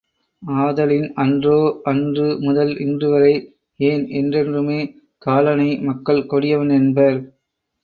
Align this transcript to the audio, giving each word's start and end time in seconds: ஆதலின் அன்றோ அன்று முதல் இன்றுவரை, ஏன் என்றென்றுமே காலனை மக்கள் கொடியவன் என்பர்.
ஆதலின் 0.43 1.09
அன்றோ 1.15 1.57
அன்று 1.83 2.25
முதல் 2.39 2.73
இன்றுவரை, 2.77 3.31
ஏன் 3.79 4.07
என்றென்றுமே 4.13 4.81
காலனை 5.21 5.69
மக்கள் 5.83 6.25
கொடியவன் 6.25 6.75
என்பர். 6.79 7.19